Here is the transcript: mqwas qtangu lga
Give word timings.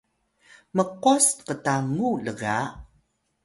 mqwas 0.75 1.25
qtangu 1.45 2.09
lga 2.25 2.57